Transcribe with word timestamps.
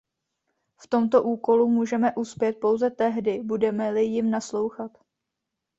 V 0.79 0.87
tomto 0.87 1.23
úkolu 1.23 1.69
můžeme 1.69 2.13
uspět 2.15 2.57
pouze 2.61 2.89
tehdy, 2.89 3.39
budeme-li 3.43 4.05
jim 4.05 4.31
naslouchat. 4.31 4.91